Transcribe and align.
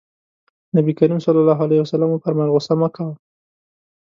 نبي 0.75 0.93
کريم 0.99 1.19
ص 1.23 1.27
وفرمايل 2.13 2.49
غوسه 2.53 2.73
مه 2.81 2.89
کوه. 2.95 3.13